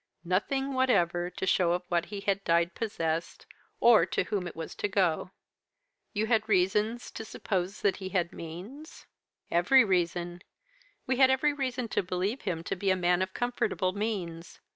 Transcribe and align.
Nothing 0.25 0.73
whatever 0.73 1.29
to 1.29 1.45
show 1.45 1.73
of 1.73 1.83
what 1.87 2.05
he 2.05 2.21
had 2.21 2.43
died 2.43 2.73
possessed, 2.73 3.45
or 3.79 4.03
to 4.07 4.23
whom 4.23 4.47
it 4.47 4.55
was 4.55 4.73
to 4.77 4.87
go.' 4.87 5.29
"'You 6.11 6.25
had 6.25 6.49
reasons 6.49 7.11
to 7.11 7.23
suppose 7.23 7.81
that 7.81 7.97
he 7.97 8.09
had 8.09 8.33
means?' 8.33 9.05
"'Every 9.51 9.85
reason! 9.85 10.41
We 11.05 11.17
had 11.17 11.29
every 11.29 11.53
reason 11.53 11.87
to 11.89 12.01
believe 12.01 12.41
him 12.41 12.63
to 12.63 12.75
be 12.75 12.89
a 12.89 12.95
man 12.95 13.21
of 13.21 13.35
comfortable 13.35 13.91
means. 13.93 14.59